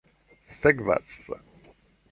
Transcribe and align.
sekvas 0.55 1.13